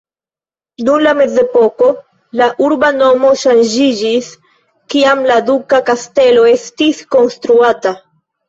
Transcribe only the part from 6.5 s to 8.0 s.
estis konstruata.